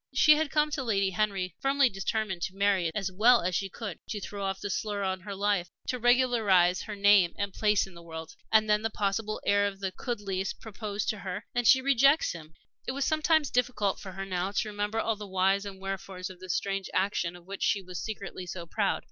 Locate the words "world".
8.01-8.33